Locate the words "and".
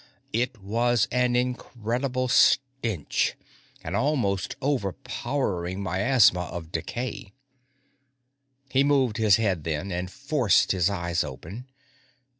9.91-10.09